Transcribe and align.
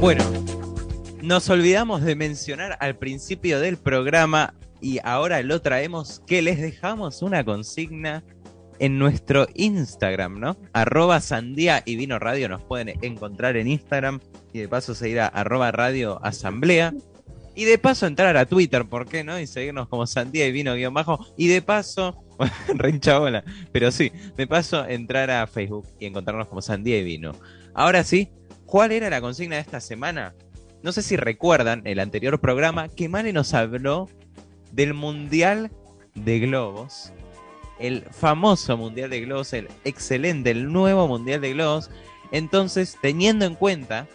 Bueno, 0.00 0.24
nos 1.22 1.50
olvidamos 1.50 2.00
de 2.00 2.16
mencionar 2.16 2.78
al 2.80 2.96
principio 2.96 3.60
del 3.60 3.76
programa 3.76 4.54
y 4.80 4.98
ahora 5.04 5.42
lo 5.42 5.60
traemos 5.60 6.22
que 6.26 6.40
les 6.40 6.58
dejamos 6.58 7.20
una 7.20 7.44
consigna 7.44 8.24
en 8.78 8.98
nuestro 8.98 9.46
Instagram, 9.52 10.40
¿no? 10.40 10.56
Arroba 10.72 11.20
sandía 11.20 11.82
y 11.84 11.96
vino 11.96 12.18
radio 12.18 12.48
nos 12.48 12.62
pueden 12.62 12.94
encontrar 13.02 13.58
en 13.58 13.68
Instagram 13.68 14.20
y 14.54 14.60
de 14.60 14.68
paso 14.68 14.94
seguir 14.94 15.20
a 15.20 15.26
arroba 15.26 15.70
radio 15.70 16.18
asamblea. 16.24 16.94
Y 17.54 17.64
de 17.64 17.76
paso 17.76 18.06
entrar 18.06 18.38
a 18.38 18.46
Twitter, 18.46 18.86
¿por 18.86 19.06
qué 19.06 19.22
no? 19.22 19.38
Y 19.38 19.46
seguirnos 19.46 19.86
como 19.88 20.06
sandía 20.06 20.46
y 20.46 20.52
vino 20.52 20.74
guion 20.76 20.94
bajo. 20.94 21.26
Y 21.36 21.48
de 21.48 21.60
paso, 21.60 22.24
re 22.68 22.98
bola, 23.18 23.44
pero 23.70 23.90
sí, 23.90 24.10
de 24.34 24.46
paso 24.46 24.86
entrar 24.86 25.30
a 25.30 25.46
Facebook 25.46 25.86
y 25.98 26.06
encontrarnos 26.06 26.48
como 26.48 26.62
sandía 26.62 26.96
y 26.96 27.04
vino. 27.04 27.32
Ahora 27.74 28.02
sí, 28.02 28.30
¿cuál 28.70 28.92
era 28.92 29.10
la 29.10 29.20
consigna 29.20 29.56
de 29.56 29.62
esta 29.62 29.80
semana? 29.80 30.32
No 30.82 30.92
sé 30.92 31.02
si 31.02 31.16
recuerdan 31.16 31.82
el 31.84 31.98
anterior 31.98 32.40
programa 32.40 32.88
que 32.88 33.08
Mane 33.08 33.32
nos 33.32 33.52
habló 33.52 34.08
del 34.70 34.94
Mundial 34.94 35.72
de 36.14 36.38
Globos. 36.38 37.12
El 37.80 38.04
famoso 38.12 38.76
Mundial 38.76 39.10
de 39.10 39.22
Globos, 39.22 39.52
el 39.54 39.68
excelente, 39.84 40.52
el 40.52 40.72
nuevo 40.72 41.08
Mundial 41.08 41.40
de 41.40 41.52
Globos. 41.52 41.90
Entonces, 42.30 42.96
teniendo 43.02 43.44
en 43.44 43.56
cuenta 43.56 44.06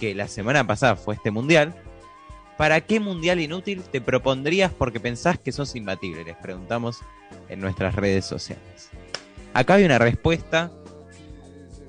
que 0.00 0.14
la 0.14 0.26
semana 0.26 0.66
pasada 0.66 0.96
fue 0.96 1.14
este 1.14 1.30
Mundial, 1.30 1.72
¿para 2.58 2.80
qué 2.80 2.98
Mundial 2.98 3.40
inútil 3.40 3.84
te 3.84 4.00
propondrías 4.00 4.72
porque 4.72 4.98
pensás 4.98 5.38
que 5.38 5.52
sos 5.52 5.76
imbatible? 5.76 6.24
Les 6.24 6.36
preguntamos 6.36 6.98
en 7.48 7.60
nuestras 7.60 7.94
redes 7.94 8.24
sociales. 8.24 8.90
Acá 9.52 9.74
hay 9.74 9.84
una 9.84 9.98
respuesta 9.98 10.72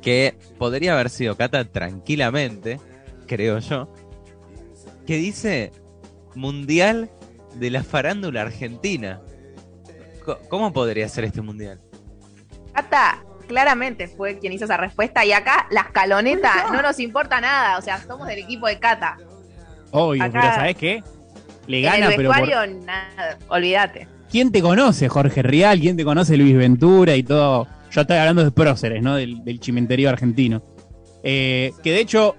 que 0.06 0.38
podría 0.60 0.94
haber 0.94 1.10
sido 1.10 1.36
Cata 1.36 1.66
tranquilamente, 1.66 2.80
creo 3.26 3.58
yo, 3.58 3.92
que 5.08 5.18
dice 5.18 5.72
Mundial 6.36 7.10
de 7.56 7.72
la 7.72 7.84
farándula 7.84 8.44
argentina. 8.44 9.20
¿Cómo 10.48 10.72
podría 10.74 11.10
ser 11.10 11.24
este 11.24 11.42
mundial? 11.42 11.82
Cata 12.72 13.24
claramente 13.48 14.08
fue 14.08 14.38
quien 14.38 14.54
hizo 14.54 14.66
esa 14.66 14.78
respuesta 14.78 15.26
y 15.26 15.32
acá 15.32 15.66
la 15.72 15.82
escaloneta 15.82 16.68
no 16.72 16.84
nos 16.84 17.00
importa 17.00 17.42
nada, 17.42 17.80
o 17.80 17.82
sea, 17.82 18.00
somos 18.00 18.28
del 18.28 18.40
equipo 18.40 18.68
de 18.68 18.78
Cata. 18.78 19.18
Obvio, 19.90 20.24
pero 20.32 20.44
¿sabes 20.44 20.76
qué? 20.76 21.04
Le 21.66 21.82
gana, 21.82 21.98
en 21.98 22.04
el 22.12 22.18
vestuario, 22.18 22.68
nada, 22.84 23.40
olvídate. 23.48 24.08
¿Quién 24.30 24.52
te 24.52 24.62
conoce, 24.62 25.10
Jorge 25.10 25.42
Rial? 25.42 25.80
¿Quién 25.80 25.98
te 25.98 26.04
conoce, 26.04 26.38
Luis 26.38 26.56
Ventura 26.56 27.16
y 27.16 27.24
todo? 27.24 27.68
Yo 27.96 28.02
estoy 28.02 28.18
hablando 28.18 28.44
de 28.44 28.52
próceres, 28.52 29.02
¿no? 29.02 29.16
Del, 29.16 29.42
del 29.46 29.58
chimenterío 29.62 30.10
argentino. 30.10 30.62
Eh, 31.24 31.72
que 31.82 31.94
de 31.94 32.02
hecho, 32.02 32.36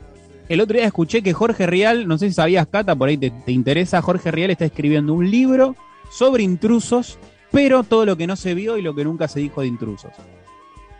el 0.50 0.60
otro 0.60 0.76
día 0.76 0.84
escuché 0.86 1.22
que 1.22 1.32
Jorge 1.32 1.66
Rial, 1.66 2.06
no 2.06 2.18
sé 2.18 2.28
si 2.28 2.34
sabías, 2.34 2.66
Cata, 2.66 2.94
por 2.94 3.08
ahí 3.08 3.16
te, 3.16 3.32
interesa, 3.50 4.02
Jorge 4.02 4.30
Rial 4.30 4.50
está 4.50 4.66
escribiendo 4.66 5.14
un 5.14 5.30
libro 5.30 5.74
sobre 6.10 6.42
intrusos, 6.42 7.18
pero 7.52 7.84
todo 7.84 8.04
lo 8.04 8.18
que 8.18 8.26
no 8.26 8.36
se 8.36 8.52
vio 8.52 8.76
y 8.76 8.82
lo 8.82 8.94
que 8.94 9.04
nunca 9.04 9.28
se 9.28 9.40
dijo 9.40 9.62
de 9.62 9.68
intrusos. 9.68 10.12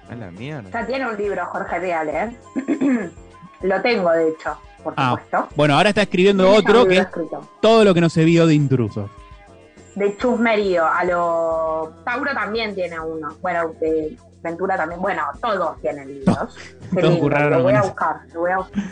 A 0.09 0.15
la 0.15 0.31
mierda. 0.31 0.71
Ya 0.73 0.87
tiene 0.87 1.07
un 1.07 1.19
libro 1.19 1.45
Jorge 1.47 1.79
Rial, 1.79 2.09
¿eh? 2.09 2.37
lo 3.61 3.83
tengo, 3.83 4.11
de 4.11 4.31
hecho, 4.31 4.57
por 4.83 4.95
ah, 4.97 5.11
supuesto. 5.11 5.49
Bueno, 5.55 5.75
ahora 5.75 5.91
está 5.91 6.01
escribiendo 6.01 6.51
otro 6.51 6.87
que 6.87 6.97
es 6.97 7.07
todo 7.61 7.85
lo 7.85 7.93
que 7.93 8.01
no 8.01 8.09
se 8.09 8.25
vio 8.25 8.47
de 8.47 8.55
intrusos. 8.55 9.11
De 9.97 10.17
chusmerío, 10.17 10.87
a 10.87 11.05
lo... 11.05 11.95
Tauro 12.07 12.33
también 12.33 12.75
tiene 12.75 12.99
uno. 12.99 13.29
Bueno, 13.41 13.73
de 13.81 14.17
Ventura 14.47 14.77
también. 14.77 15.01
Bueno, 15.01 15.23
todos 15.41 15.81
tienen 15.81 16.09
libros. 16.09 16.57
Todos 17.01 17.21
lo 17.51 17.63
voy 17.63 17.75
a 17.75 17.83
buscar, 17.83 18.21
lo 18.33 18.41
voy 18.41 18.51
a 18.53 18.57
buscar. 18.59 18.85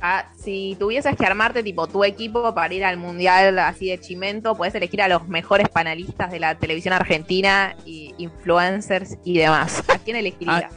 Ah, 0.00 0.26
si 0.36 0.76
tuvieses 0.78 1.14
que 1.16 1.24
armarte 1.24 1.62
tipo 1.62 1.86
tu 1.86 2.02
equipo 2.04 2.54
para 2.54 2.72
ir 2.72 2.84
al 2.84 2.96
mundial 2.96 3.58
así 3.58 3.88
de 3.88 4.00
chimento, 4.00 4.56
puedes 4.56 4.74
elegir 4.74 5.02
a 5.02 5.08
los 5.08 5.28
mejores 5.28 5.68
panelistas 5.68 6.30
de 6.30 6.40
la 6.40 6.56
televisión 6.56 6.94
argentina 6.94 7.76
y 7.84 8.14
influencers 8.18 9.16
y 9.24 9.38
demás. 9.38 9.84
¿A 9.88 9.98
quién 9.98 10.16
elegirías? 10.24 10.72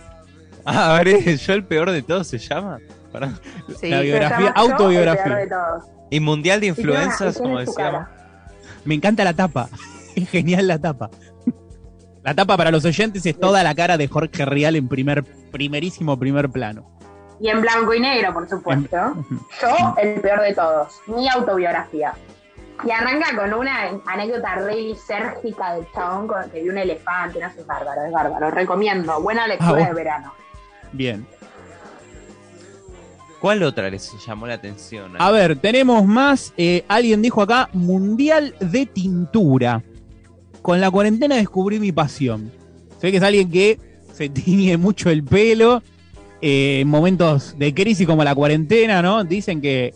Ah, 0.66 0.96
a 0.96 1.04
ver, 1.04 1.38
yo 1.38 1.54
el 1.54 1.66
peor 1.66 1.92
de 1.92 2.02
todos 2.02 2.28
se 2.28 2.38
llama. 2.38 2.80
la 3.82 4.02
biografía, 4.02 4.50
autobiografía. 4.56 5.48
Y 6.10 6.20
mundial 6.20 6.60
de 6.60 6.68
influencers, 6.68 7.38
como 7.38 7.60
decíamos. 7.60 8.08
Me 8.86 8.96
encanta 8.96 9.24
la 9.24 9.34
tapa. 9.34 9.70
Es 10.16 10.30
genial 10.30 10.68
la 10.68 10.78
tapa. 10.78 11.10
La 12.24 12.34
tapa 12.34 12.56
para 12.56 12.72
los 12.72 12.86
oyentes 12.86 13.26
es 13.26 13.38
toda 13.38 13.64
la 13.64 13.76
cara 13.76 13.98
de 13.98 14.08
Jorge 14.08 14.46
Real 14.46 14.78
en 14.78 14.88
primer, 14.88 15.26
primerísimo 15.52 16.18
primer 16.18 16.50
plano. 16.50 16.90
Y 17.42 17.50
en 17.50 17.60
blanco 17.60 17.94
y 17.94 18.00
negro, 18.00 18.34
por 18.34 18.48
supuesto. 18.48 18.98
Yo, 19.62 19.96
el 20.02 20.22
peor 20.22 20.42
de 20.42 20.54
todos, 20.54 21.02
mi 21.08 21.28
autobiografía. 21.28 22.14
Y 22.86 22.92
arranca 22.92 23.36
con 23.36 23.54
una 23.54 23.90
anécdota 24.06 24.56
re 24.56 24.76
lisérgica 24.76 25.76
del 25.76 25.86
chabón 25.94 26.28
con 26.28 26.50
que 26.50 26.62
vio 26.62 26.72
un 26.72 26.78
elefante, 26.78 27.40
no 27.42 27.52
sé, 27.52 27.60
es 27.60 27.68
bárbaro, 27.68 28.06
es 28.06 28.12
bárbaro. 28.12 28.52
Recomiendo, 28.52 29.22
buena 29.22 29.46
lectura 29.46 29.84
ah, 29.84 29.88
de 29.88 29.94
verano. 29.94 30.34
Bien. 30.94 31.28
¿Cuál 33.42 33.64
otra 33.64 33.90
les 33.90 34.10
llamó 34.26 34.48
la 34.48 34.54
atención? 34.54 35.16
A 35.20 35.30
ver, 35.32 35.58
tenemos 35.58 36.06
más. 36.06 36.54
Eh, 36.56 36.86
alguien 36.88 37.22
dijo 37.22 37.42
acá, 37.42 37.68
Mundial 37.74 38.56
de 38.62 38.86
Tintura. 38.86 39.84
Con 40.64 40.80
la 40.80 40.90
cuarentena 40.90 41.36
descubrí 41.36 41.78
mi 41.78 41.92
pasión. 41.92 42.50
Se 43.00 43.08
ve 43.08 43.12
que 43.12 43.18
es 43.18 43.24
alguien 43.24 43.52
que 43.52 43.78
se 44.14 44.30
tiñe 44.30 44.78
mucho 44.78 45.12
el 45.12 45.24
pelo 45.24 45.84
eh, 46.42 46.80
en 46.80 46.88
momentos 46.88 47.56
de 47.60 47.74
crisis 47.74 48.08
como 48.08 48.24
la 48.24 48.34
cuarentena, 48.34 49.02
¿no? 49.02 49.24
Dicen 49.26 49.62
que 49.62 49.94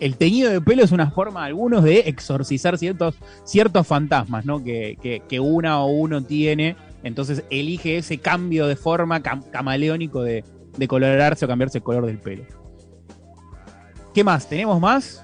el 0.00 0.16
teñido 0.16 0.50
de 0.50 0.62
pelo 0.62 0.82
es 0.82 0.92
una 0.92 1.10
forma, 1.10 1.44
algunos, 1.44 1.84
de 1.84 2.00
exorcizar 2.00 2.78
ciertos, 2.78 3.16
ciertos 3.44 3.86
fantasmas, 3.86 4.46
¿no? 4.46 4.64
Que, 4.64 4.96
que, 5.28 5.40
una 5.40 5.82
o 5.82 5.88
uno 5.88 6.22
tiene. 6.22 6.74
Entonces 7.02 7.44
elige 7.50 7.98
ese 7.98 8.16
cambio 8.16 8.66
de 8.66 8.76
forma 8.76 9.20
camaleónico 9.22 10.22
de, 10.22 10.42
colorarse 10.88 11.44
o 11.44 11.48
cambiarse 11.48 11.78
el 11.78 11.84
color 11.84 12.06
del 12.06 12.18
pelo. 12.18 12.44
¿Qué 14.14 14.24
más? 14.24 14.48
¿Tenemos 14.48 14.80
más? 14.80 15.22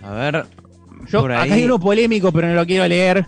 A 0.00 0.12
ver. 0.12 0.61
Yo, 1.08 1.24
Acá 1.24 1.42
hay 1.42 1.64
uno 1.64 1.78
polémico, 1.78 2.32
pero 2.32 2.48
no 2.48 2.54
lo 2.54 2.66
quiero 2.66 2.86
leer. 2.86 3.26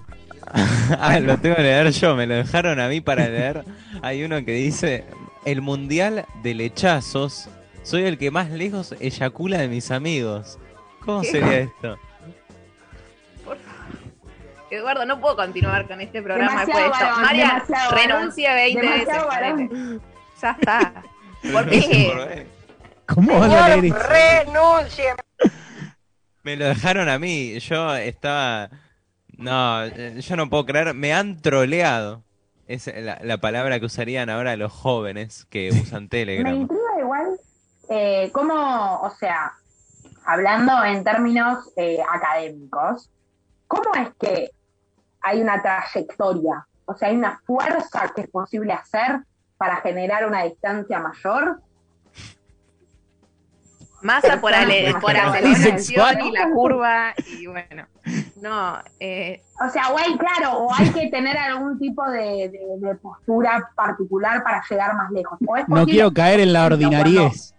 ah, 1.01 1.19
lo 1.21 1.37
tengo 1.39 1.57
que 1.57 1.63
leer 1.63 1.91
yo, 1.91 2.15
me 2.15 2.27
lo 2.27 2.35
dejaron 2.35 2.81
a 2.81 2.89
mí 2.89 3.01
para 3.01 3.29
leer. 3.29 3.65
Hay 4.03 4.23
uno 4.23 4.45
que 4.45 4.53
dice, 4.53 5.05
el 5.45 5.61
mundial 5.61 6.27
de 6.43 6.55
lechazos, 6.55 7.49
soy 7.83 8.05
el 8.05 8.19
que 8.19 8.31
más 8.31 8.51
lejos 8.51 8.95
eyacula 9.01 9.59
de 9.59 9.69
mis 9.69 9.91
amigos. 9.91 10.59
¿Cómo 11.05 11.23
sería 11.25 11.61
esto? 11.61 11.99
Eduardo, 14.71 15.07
no 15.07 15.21
puedo 15.21 15.37
continuar 15.37 15.87
con 15.87 16.01
este 16.01 16.23
programa 16.23 16.65
después 16.65 16.85
de 16.85 16.91
esto. 16.91 17.21
María, 17.21 17.65
renuncia 17.93 18.55
20 18.55 18.81
veces. 18.81 19.07
Ya 20.41 20.51
está. 20.51 20.93
¿Por 21.53 21.71
qué? 21.71 22.47
¿Cómo 23.07 23.39
van 23.39 23.53
a 23.53 23.77
leer 23.77 23.95
Renuncie. 23.95 25.15
Me 26.45 26.57
lo 26.57 26.67
dejaron 26.67 27.09
a 27.09 27.19
mí. 27.19 27.59
Yo 27.59 27.95
estaba. 27.97 28.71
No, 29.37 29.87
yo 29.87 30.37
no 30.37 30.49
puedo 30.49 30.67
creer. 30.67 30.95
Me 30.95 31.13
han 31.13 31.41
troleado. 31.41 32.23
Es 32.67 32.91
la, 32.97 33.39
palabra 33.39 33.79
que 33.79 33.87
usarían 33.87 34.31
ahora 34.31 34.57
los 34.57 34.73
jóvenes 34.73 35.47
que 35.51 35.71
usan 35.71 36.09
Telegram. 36.09 36.53
Me 36.53 36.61
intriga 36.61 36.99
igual 36.99 37.39
eh, 37.91 38.31
cómo, 38.33 39.01
o 39.03 39.11
sea, 39.11 39.53
hablando 40.25 40.83
en 40.85 41.05
términos 41.05 41.71
eh, 41.77 41.99
académicos, 42.11 43.11
¿cómo 43.67 43.95
es 43.95 44.09
que 44.19 44.51
hay 45.21 45.43
una 45.43 45.61
trayectoria? 45.61 46.67
O 46.87 46.95
sea, 46.95 47.09
hay 47.09 47.17
una 47.17 47.41
fuerza 47.47 48.13
que 48.15 48.23
es 48.23 48.29
posible 48.29 48.73
hacer 48.73 49.21
para 49.59 49.77
generar 49.77 50.27
una 50.27 50.45
distancia 50.45 50.99
mayor 51.01 51.61
Masa 54.05 54.39
por, 54.39 54.53
ale, 54.53 54.95
por 55.01 55.17
aceleración 55.17 56.21
y 56.27 56.31
la 56.31 56.51
curva 56.51 57.15
y 57.27 57.47
bueno, 57.47 57.87
no. 58.43 58.79
Eh. 59.01 59.43
O 59.67 59.71
sea, 59.71 59.89
o 59.93 59.99
hay, 59.99 60.19
claro, 60.19 60.59
o 60.59 60.75
hay 60.75 60.91
que 60.91 61.09
tener 61.09 61.39
algún 61.39 61.79
tipo 61.79 62.05
de, 62.11 62.53
postura 63.01 63.71
particular 63.75 64.45
para 64.45 64.63
llegar 64.69 64.95
más 64.95 65.11
lejos. 65.11 65.39
no 65.69 65.87
quiero 65.87 66.13
caer 66.13 66.41
en 66.41 66.53
la 66.53 66.67
ordinariez. 66.67 67.55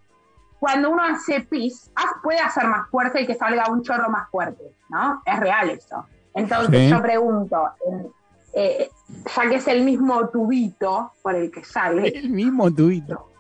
Cuando, 0.60 0.92
uno 0.92 1.04
hace 1.04 1.42
pis, 1.42 1.92
puede 2.22 2.40
hacer 2.40 2.66
más 2.66 2.90
fuerte 2.92 3.22
y 3.22 3.26
que 3.26 3.34
salga 3.34 3.68
un 3.72 3.82
chorro 3.82 4.08
más 4.12 4.30
fuerte, 4.30 4.72
¿no? 4.90 5.24
Es 5.26 5.40
real 5.40 5.72
eso. 5.72 6.06
Entonces 6.36 6.92
yo 6.92 7.02
pregunto, 7.02 7.70
eh, 8.54 8.92
ya 9.36 9.50
que 9.50 9.56
es 9.56 9.68
el 9.68 9.84
mismo 9.84 10.30
tubito 10.30 11.12
por 11.24 11.34
el 11.34 11.50
que 11.50 11.64
sale. 11.64 12.10
El 12.10 12.30
mismo 12.30 12.72
tubito 12.72 13.32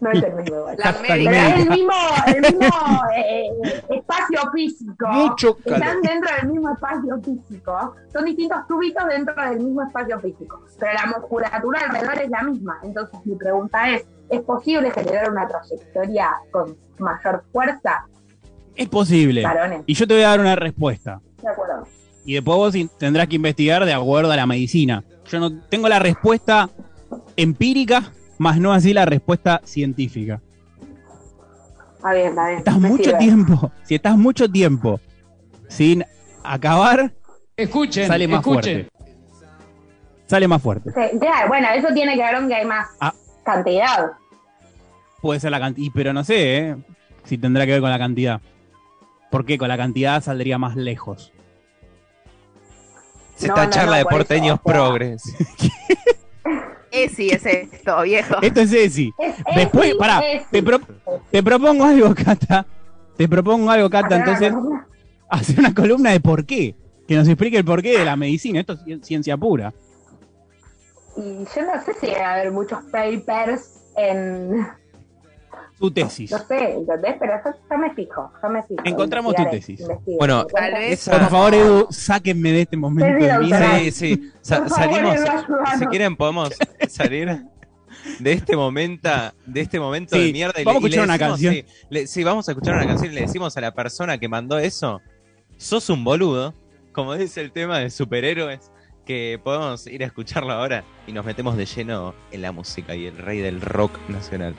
no 0.00 0.10
es 0.10 0.22
el 0.22 0.34
mismo. 0.34 0.68
es 0.68 1.58
el 1.58 1.70
mismo, 1.70 1.92
el 2.26 2.40
mismo 2.40 3.02
eh, 3.16 3.48
espacio 3.90 4.40
físico. 4.52 5.06
Mucho 5.08 5.58
Están 5.64 6.00
dentro 6.02 6.30
del 6.40 6.50
mismo 6.50 6.70
espacio 6.72 7.20
físico. 7.22 7.94
Son 8.12 8.24
distintos 8.24 8.66
tubitos 8.68 9.06
dentro 9.08 9.34
del 9.34 9.58
mismo 9.60 9.82
espacio 9.82 10.20
físico. 10.20 10.64
Pero 10.78 10.92
la 10.92 11.06
musculatura 11.18 11.80
alrededor 11.80 12.18
es 12.18 12.30
la 12.30 12.42
misma. 12.42 12.78
Entonces 12.82 13.20
mi 13.24 13.36
pregunta 13.36 13.90
es, 13.90 14.06
¿Es 14.30 14.40
posible 14.42 14.90
generar 14.90 15.30
una 15.30 15.46
trayectoria 15.46 16.30
con 16.50 16.76
mayor 16.98 17.44
fuerza, 17.52 18.06
Es 18.74 18.88
posible. 18.88 19.42
varones? 19.42 19.82
Y 19.86 19.94
yo 19.94 20.06
te 20.06 20.14
voy 20.14 20.22
a 20.22 20.28
dar 20.30 20.40
una 20.40 20.56
respuesta. 20.56 21.20
De 21.42 21.48
acuerdo. 21.48 21.86
Y 22.24 22.34
después 22.34 22.56
vos 22.56 22.74
tendrás 22.98 23.28
que 23.28 23.36
investigar 23.36 23.84
de 23.84 23.92
acuerdo 23.92 24.32
a 24.32 24.36
la 24.36 24.46
medicina. 24.46 25.04
Yo 25.26 25.40
no 25.40 25.60
tengo 25.68 25.88
la 25.88 25.98
respuesta 25.98 26.70
empírica, 27.36 28.12
más 28.44 28.60
no 28.60 28.72
así 28.72 28.92
la 28.94 29.04
respuesta 29.06 29.60
científica. 29.64 30.40
Está 31.96 32.12
bien, 32.12 32.28
está 32.28 32.46
bien. 32.46 32.58
Estás 32.58 32.78
me 32.78 32.88
mucho 32.88 33.04
sirve. 33.04 33.18
tiempo, 33.18 33.72
si 33.82 33.94
estás 33.96 34.16
mucho 34.16 34.48
tiempo 34.48 35.00
sin 35.68 36.04
acabar, 36.44 37.12
Escuchen, 37.56 38.06
sale 38.06 38.28
más 38.28 38.40
escuchen. 38.40 38.88
fuerte. 38.90 38.90
Sale 40.26 40.46
más 40.48 40.62
fuerte. 40.62 40.90
Sí, 40.90 41.18
claro, 41.18 41.48
bueno, 41.48 41.68
eso 41.74 41.88
tiene 41.94 42.14
que 42.14 42.22
ver 42.22 42.34
con 42.36 42.48
que 42.48 42.54
hay 42.54 42.66
más 42.66 42.88
Ah. 43.00 43.14
cantidad. 43.44 44.12
Puede 45.22 45.40
ser 45.40 45.50
la 45.50 45.60
cantidad, 45.60 45.90
pero 45.94 46.12
no 46.12 46.22
sé, 46.24 46.58
¿eh? 46.58 46.76
si 47.24 47.38
tendrá 47.38 47.64
que 47.64 47.72
ver 47.72 47.80
con 47.80 47.90
la 47.90 47.98
cantidad. 47.98 48.40
Porque 49.30 49.56
con 49.56 49.68
la 49.68 49.76
cantidad 49.78 50.22
saldría 50.22 50.58
más 50.58 50.76
lejos. 50.76 51.32
Se 53.36 53.48
No, 53.48 53.54
está 53.54 53.64
no, 53.66 53.70
charla 53.72 53.92
no, 53.92 53.98
de 53.98 54.04
porteños 54.04 54.60
progres. 54.60 55.22
Esi 57.04 57.30
es 57.30 57.44
esto, 57.46 58.02
viejo. 58.02 58.36
Esto 58.42 58.60
es. 58.60 58.72
Es 59.18 59.34
Después, 59.54 59.88
Esi, 59.90 59.98
pará, 59.98 60.20
Esi. 60.20 60.44
te, 60.50 60.62
pro- 60.62 60.80
te 61.30 61.42
propongo 61.42 61.84
algo, 61.84 62.14
Cata. 62.14 62.66
Te 63.16 63.28
propongo 63.28 63.70
algo, 63.70 63.88
Cata. 63.90 64.16
Entonces, 64.16 64.52
hacer 65.28 65.58
una 65.58 65.74
columna 65.74 66.10
de 66.10 66.20
por 66.20 66.44
qué. 66.44 66.74
Que 67.06 67.16
nos 67.16 67.28
explique 67.28 67.58
el 67.58 67.64
porqué 67.64 67.98
de 67.98 68.04
la 68.04 68.16
medicina. 68.16 68.60
Esto 68.60 68.72
es 68.74 68.80
ci- 68.80 69.02
ciencia 69.02 69.36
pura. 69.36 69.72
Y 71.16 71.44
yo 71.54 71.62
no 71.62 71.82
sé 71.84 71.94
si 72.00 72.06
va 72.08 72.30
a 72.30 72.34
haber 72.34 72.50
muchos 72.50 72.78
papers 72.90 73.80
en. 73.96 74.66
Tu 75.78 75.90
tesis. 75.90 76.30
No 76.30 76.38
sé, 76.38 76.74
¿entendés? 76.74 77.16
Pero 77.18 77.32
yo, 77.44 77.50
yo 77.70 77.78
me 77.78 77.94
fijo, 77.94 78.32
yo 78.42 78.48
me 78.48 78.62
fijo. 78.62 78.80
Encontramos 78.84 79.34
tu 79.34 79.44
tesis. 79.50 79.82
Bueno, 80.18 80.44
Tal 80.46 80.72
vez- 80.72 80.92
esa- 81.00 81.18
Por 81.18 81.28
favor, 81.30 81.54
Edu, 81.54 81.86
sáquenme 81.90 82.52
de 82.52 82.60
este 82.62 82.76
momento 82.76 83.18
Sí, 83.18 83.24
de 83.24 83.32
sí, 83.32 83.38
mierda. 83.40 83.78
Sí, 83.78 83.90
sí. 83.90 84.32
Sa- 84.40 84.58
Por 84.60 84.68
favor, 84.70 84.94
salimos. 84.94 85.18
Si 85.78 85.86
quieren, 85.86 86.16
podemos 86.16 86.50
salir 86.88 87.42
de 88.20 88.32
este 88.32 88.56
momento, 88.56 89.08
de 89.46 89.60
este 89.60 89.80
momento 89.80 90.14
Sí, 90.16 90.26
de 90.26 90.32
mierda. 90.32 90.60
y 90.60 90.64
vamos 90.64 90.82
le- 90.82 90.86
a 90.86 90.88
escuchar 90.90 91.04
una 91.04 91.18
canción. 91.18 91.54
Sí, 91.54 91.64
le- 91.90 92.06
sí, 92.06 92.22
vamos 92.24 92.48
a 92.48 92.52
escuchar 92.52 92.74
una 92.76 92.86
canción 92.86 93.10
y 93.12 93.14
le 93.16 93.20
decimos 93.22 93.56
a 93.56 93.60
la 93.60 93.72
persona 93.74 94.16
que 94.18 94.28
mandó 94.28 94.58
eso: 94.58 95.00
sos 95.56 95.90
un 95.90 96.04
boludo, 96.04 96.54
como 96.92 97.14
dice 97.16 97.40
el 97.40 97.50
tema 97.52 97.78
de 97.80 97.90
superhéroes. 97.90 98.70
Que 99.04 99.38
podemos 99.44 99.86
ir 99.86 100.02
a 100.02 100.06
escucharlo 100.06 100.50
ahora 100.54 100.82
y 101.06 101.12
nos 101.12 101.26
metemos 101.26 101.58
de 101.58 101.66
lleno 101.66 102.14
en 102.30 102.40
la 102.40 102.52
música 102.52 102.94
y 102.94 103.04
el 103.04 103.18
rey 103.18 103.40
del 103.40 103.60
rock 103.60 103.98
nacional. 104.08 104.54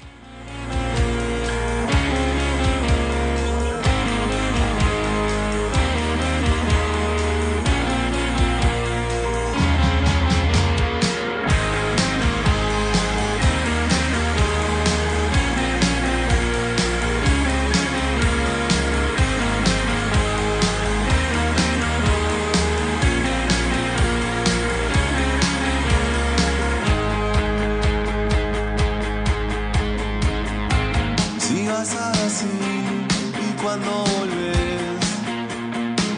Así 32.25 32.47
y 32.47 33.61
cuando 33.61 33.91
volves 34.17 35.05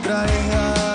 traes 0.04 0.87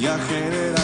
y 0.00 0.06
a 0.06 0.79